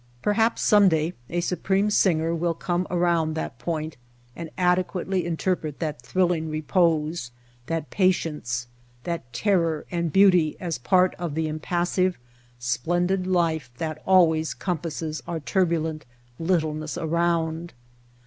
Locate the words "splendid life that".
12.57-14.01